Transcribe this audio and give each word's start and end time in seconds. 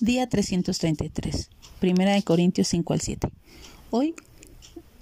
Día 0.00 0.28
333. 0.28 1.48
Primera 1.78 2.14
de 2.14 2.22
Corintios 2.22 2.68
5 2.68 2.92
al 2.92 3.00
7. 3.00 3.28
Hoy 3.90 4.14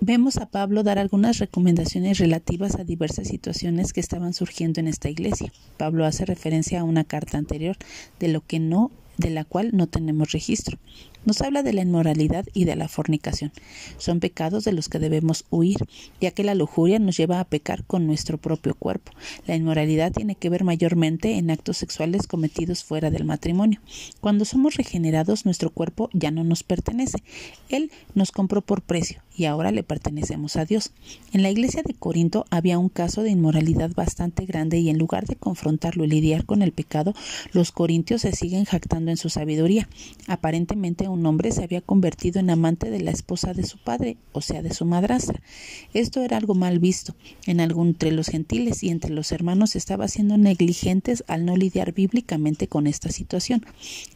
vemos 0.00 0.36
a 0.36 0.46
Pablo 0.46 0.82
dar 0.82 0.98
algunas 0.98 1.38
recomendaciones 1.38 2.18
relativas 2.18 2.76
a 2.76 2.84
diversas 2.84 3.28
situaciones 3.28 3.92
que 3.92 4.00
estaban 4.00 4.34
surgiendo 4.34 4.80
en 4.80 4.88
esta 4.88 5.08
iglesia. 5.08 5.52
Pablo 5.78 6.04
hace 6.04 6.26
referencia 6.26 6.80
a 6.80 6.84
una 6.84 7.04
carta 7.04 7.38
anterior 7.38 7.76
de 8.20 8.28
lo 8.28 8.44
que 8.46 8.60
no 8.60 8.90
de 9.16 9.30
la 9.30 9.44
cual 9.44 9.70
no 9.72 9.86
tenemos 9.86 10.32
registro. 10.32 10.78
Nos 11.24 11.40
habla 11.40 11.62
de 11.62 11.72
la 11.72 11.82
inmoralidad 11.82 12.46
y 12.52 12.64
de 12.64 12.76
la 12.76 12.88
fornicación. 12.88 13.52
Son 13.98 14.20
pecados 14.20 14.64
de 14.64 14.72
los 14.72 14.88
que 14.88 14.98
debemos 14.98 15.44
huir, 15.50 15.78
ya 16.20 16.32
que 16.32 16.44
la 16.44 16.54
lujuria 16.54 16.98
nos 16.98 17.16
lleva 17.16 17.40
a 17.40 17.44
pecar 17.44 17.84
con 17.84 18.06
nuestro 18.06 18.38
propio 18.38 18.74
cuerpo. 18.74 19.12
La 19.46 19.54
inmoralidad 19.54 20.12
tiene 20.12 20.34
que 20.34 20.50
ver 20.50 20.64
mayormente 20.64 21.38
en 21.38 21.50
actos 21.50 21.76
sexuales 21.76 22.26
cometidos 22.26 22.82
fuera 22.84 23.10
del 23.10 23.24
matrimonio. 23.24 23.80
Cuando 24.20 24.44
somos 24.44 24.74
regenerados, 24.74 25.44
nuestro 25.44 25.70
cuerpo 25.70 26.10
ya 26.12 26.30
no 26.30 26.44
nos 26.44 26.62
pertenece. 26.62 27.22
Él 27.68 27.90
nos 28.14 28.32
compró 28.32 28.60
por 28.60 28.82
precio 28.82 29.22
y 29.36 29.46
ahora 29.46 29.70
le 29.70 29.82
pertenecemos 29.82 30.56
a 30.56 30.64
Dios. 30.64 30.92
En 31.32 31.42
la 31.42 31.50
iglesia 31.50 31.82
de 31.82 31.94
Corinto 31.94 32.44
había 32.50 32.78
un 32.78 32.88
caso 32.88 33.22
de 33.22 33.30
inmoralidad 33.30 33.90
bastante 33.94 34.44
grande 34.44 34.78
y 34.78 34.90
en 34.90 34.98
lugar 34.98 35.26
de 35.26 35.36
confrontarlo 35.36 36.04
y 36.04 36.08
lidiar 36.08 36.44
con 36.44 36.62
el 36.62 36.72
pecado, 36.72 37.14
los 37.52 37.72
corintios 37.72 38.22
se 38.22 38.32
siguen 38.32 38.64
jactando 38.64 39.10
en 39.10 39.16
su 39.16 39.30
sabiduría. 39.30 39.88
Aparentemente 40.26 41.08
un 41.12 41.24
hombre 41.26 41.52
se 41.52 41.62
había 41.62 41.80
convertido 41.80 42.40
en 42.40 42.50
amante 42.50 42.90
de 42.90 43.00
la 43.00 43.10
esposa 43.10 43.54
de 43.54 43.64
su 43.64 43.78
padre, 43.78 44.16
o 44.32 44.40
sea, 44.40 44.62
de 44.62 44.74
su 44.74 44.84
madrastra. 44.84 45.40
Esto 45.94 46.22
era 46.22 46.36
algo 46.36 46.54
mal 46.54 46.78
visto 46.78 47.14
en 47.46 47.60
algún 47.60 47.92
entre 47.92 48.10
los 48.10 48.28
gentiles 48.28 48.82
y 48.82 48.88
entre 48.88 49.12
los 49.12 49.32
hermanos 49.32 49.76
estaba 49.76 50.08
siendo 50.08 50.38
negligentes 50.38 51.24
al 51.28 51.44
no 51.44 51.56
lidiar 51.56 51.92
bíblicamente 51.92 52.66
con 52.66 52.86
esta 52.86 53.10
situación. 53.10 53.66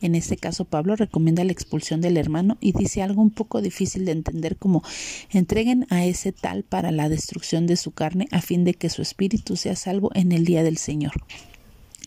En 0.01 0.15
este 0.15 0.39
caso, 0.39 0.65
Pablo 0.65 0.97
recomienda 0.97 1.45
la 1.45 1.53
expulsión 1.53 2.01
del 2.01 2.17
hermano 2.17 2.57
y 2.61 2.73
dice 2.73 3.03
algo 3.03 3.21
un 3.21 3.31
poco 3.31 3.61
difícil 3.61 4.07
de 4.07 4.13
entender 4.13 4.57
como 4.57 4.83
entreguen 5.31 5.87
a 5.91 6.07
ese 6.07 6.33
tal 6.33 6.63
para 6.63 6.91
la 6.91 7.11
destrucción 7.11 7.67
de 7.67 7.77
su 7.77 7.91
carne 7.91 8.29
a 8.31 8.41
fin 8.41 8.65
de 8.65 8.73
que 8.73 8.89
su 8.89 9.03
espíritu 9.03 9.57
sea 9.57 9.77
salvo 9.77 10.11
en 10.15 10.33
el 10.33 10.47
día 10.47 10.63
del 10.63 10.79
Señor. 10.79 11.13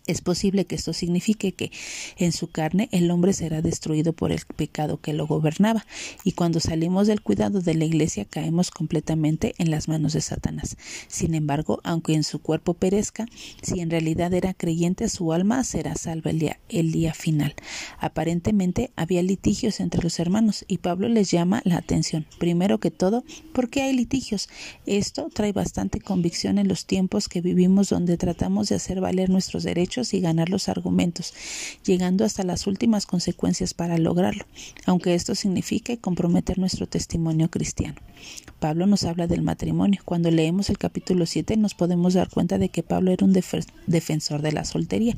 Es 0.09 0.21
posible 0.21 0.65
que 0.65 0.73
esto 0.73 0.91
signifique 0.91 1.51
que 1.51 1.71
en 2.17 2.31
su 2.31 2.49
carne 2.49 2.89
el 2.91 3.11
hombre 3.11 3.31
será 3.31 3.61
destruido 3.61 4.11
por 4.11 4.31
el 4.31 4.41
pecado 4.55 4.99
que 4.99 5.13
lo 5.13 5.27
gobernaba, 5.27 5.85
y 6.23 6.31
cuando 6.31 6.59
salimos 6.59 7.05
del 7.05 7.21
cuidado 7.21 7.61
de 7.61 7.75
la 7.75 7.85
iglesia 7.85 8.25
caemos 8.25 8.71
completamente 8.71 9.53
en 9.59 9.69
las 9.69 9.87
manos 9.87 10.13
de 10.13 10.21
Satanás. 10.21 10.77
Sin 11.07 11.35
embargo, 11.35 11.79
aunque 11.83 12.15
en 12.15 12.23
su 12.23 12.39
cuerpo 12.39 12.73
perezca, 12.73 13.27
si 13.61 13.81
en 13.81 13.91
realidad 13.91 14.33
era 14.33 14.55
creyente, 14.55 15.09
su 15.09 15.31
alma 15.31 15.63
será 15.63 15.93
salva 15.93 16.31
el 16.31 16.91
día, 16.91 17.13
final. 17.13 17.53
Aparentemente 17.99 18.89
había 18.95 19.21
litigios 19.21 19.79
entre 19.79 20.01
los 20.01 20.19
hermanos, 20.19 20.65
y 20.67 20.79
Pablo 20.79 21.07
les 21.07 21.29
llama 21.29 21.61
la 21.65 21.77
atención. 21.77 22.25
Primero 22.39 22.79
que 22.79 22.89
todo, 22.89 23.23
¿por 23.53 23.69
qué 23.69 23.83
hay 23.83 23.93
litigios? 23.93 24.49
Esto 24.87 25.29
trae 25.31 25.51
bastante 25.53 25.99
convicción 25.99 26.57
en 26.57 26.67
los 26.67 26.87
tiempos 26.87 27.29
que 27.29 27.41
vivimos 27.41 27.89
donde 27.89 28.17
tratamos 28.17 28.69
de 28.69 28.75
hacer 28.75 29.01
valer 29.01 29.29
nuestros 29.29 29.61
derechos 29.61 29.98
y 30.13 30.19
ganar 30.21 30.49
los 30.49 30.69
argumentos, 30.69 31.33
llegando 31.85 32.25
hasta 32.25 32.43
las 32.43 32.67
últimas 32.67 33.05
consecuencias 33.05 33.73
para 33.73 33.97
lograrlo, 33.97 34.45
aunque 34.85 35.15
esto 35.15 35.35
signifique 35.35 35.97
comprometer 35.97 36.57
nuestro 36.57 36.87
testimonio 36.87 37.49
cristiano. 37.49 37.95
Pablo 38.59 38.87
nos 38.87 39.03
habla 39.03 39.27
del 39.27 39.41
matrimonio. 39.41 40.01
Cuando 40.03 40.31
leemos 40.31 40.69
el 40.69 40.77
capítulo 40.77 41.25
7 41.25 41.55
nos 41.57 41.73
podemos 41.73 42.13
dar 42.13 42.29
cuenta 42.29 42.57
de 42.57 42.69
que 42.69 42.83
Pablo 42.83 43.11
era 43.11 43.25
un 43.25 43.33
defensor 43.87 44.41
de 44.41 44.51
la 44.51 44.65
soltería 44.65 45.15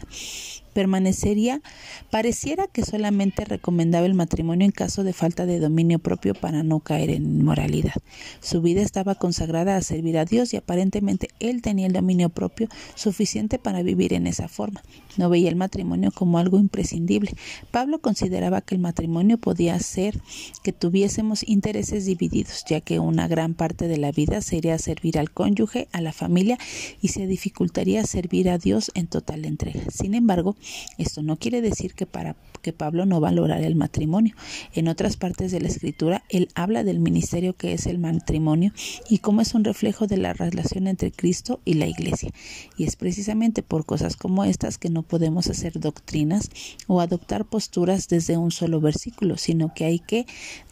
permanecería, 0.74 1.62
pareciera 2.10 2.68
que 2.68 2.84
solamente 2.84 3.46
recomendaba 3.46 4.06
el 4.06 4.14
matrimonio 4.14 4.66
en 4.66 4.72
caso 4.72 5.04
de 5.04 5.14
falta 5.14 5.46
de 5.46 5.60
dominio 5.60 6.00
propio 6.00 6.34
para 6.34 6.64
no 6.64 6.80
caer 6.80 7.10
en 7.10 7.24
inmoralidad. 7.24 7.94
Su 8.42 8.62
vida 8.62 8.82
estaba 8.82 9.16
consagrada 9.16 9.76
a 9.76 9.82
servir 9.82 10.18
a 10.18 10.26
Dios 10.26 10.54
y 10.54 10.58
aparentemente 10.58 11.30
él 11.40 11.62
tenía 11.62 11.88
el 11.88 11.94
dominio 11.94 12.30
propio 12.30 12.68
suficiente 12.96 13.60
para 13.60 13.84
vivir 13.84 14.14
en 14.14 14.28
esa 14.28 14.48
forma. 14.48 14.82
No 15.18 15.30
veía 15.30 15.50
el 15.50 15.56
matrimonio 15.56 16.12
como 16.12 16.38
algo 16.38 16.58
imprescindible. 16.58 17.34
Pablo 17.72 18.00
consideraba 18.00 18.62
que 18.62 18.76
el 18.76 18.82
matrimonio 18.82 19.38
podía 19.38 19.78
ser 19.80 20.20
que 20.64 20.72
tuviésemos 20.72 21.48
intereses 21.48 22.06
divididos, 22.06 22.64
ya 22.68 22.82
que 22.82 23.00
una 23.00 23.28
gran 23.28 23.54
parte 23.54 23.88
de 23.88 23.98
la 23.98 24.12
vida 24.12 24.42
sería 24.42 24.78
servir 24.78 25.20
al 25.20 25.32
cónyuge, 25.32 25.88
a 25.92 26.02
la 26.02 26.14
familia 26.14 26.58
y 27.02 27.10
se 27.10 27.28
dificultaría 27.28 28.06
servir 28.06 28.50
a 28.50 28.58
Dios 28.58 28.92
en 28.96 29.08
total 29.08 29.46
entrega. 29.46 29.82
Sin 29.92 30.14
embargo, 30.14 30.56
esto 30.98 31.22
no 31.22 31.38
quiere 31.38 31.62
decir 31.62 31.94
que 31.94 32.06
para 32.06 32.36
que 32.62 32.74
Pablo 32.74 33.06
no 33.06 33.20
valorara 33.20 33.66
el 33.66 33.76
matrimonio. 33.76 34.36
En 34.74 34.88
otras 34.88 35.18
partes 35.18 35.52
de 35.52 35.60
la 35.60 35.68
escritura, 35.68 36.24
él 36.30 36.50
habla 36.56 36.84
del 36.84 37.00
ministerio 37.00 37.54
que 37.54 37.74
es 37.74 37.88
el 37.88 38.00
matrimonio 38.00 38.72
y 39.10 39.18
cómo 39.18 39.42
es 39.42 39.54
un 39.54 39.64
reflejo 39.64 40.08
de 40.08 40.18
la 40.18 40.34
relación 40.34 40.88
entre 40.88 41.12
Cristo 41.12 41.60
y 41.66 41.74
la 41.74 41.88
iglesia. 41.88 42.32
Y 42.78 42.86
es 42.86 42.96
precisamente 42.96 43.64
por 43.64 43.86
cosas 43.86 44.16
como 44.16 44.44
estas 44.44 44.78
que 44.78 44.90
no 44.90 45.04
podemos 45.04 45.48
hacer 45.50 45.80
doctrinas 45.80 46.50
o 46.88 47.02
adoptar 47.02 47.46
posturas 47.46 48.08
desde 48.08 48.38
un 48.38 48.52
solo 48.52 48.80
versículo, 48.80 49.38
sino 49.38 49.74
que 49.74 49.86
hay 49.86 50.00
que 50.00 50.26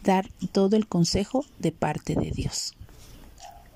dar 0.04 0.30
todo 0.52 0.76
el 0.76 0.86
consejo 0.86 1.44
de 1.58 1.72
parte 1.72 2.14
de 2.14 2.30
Dios. 2.30 2.74